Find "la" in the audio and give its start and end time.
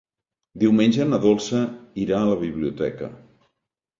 2.31-2.39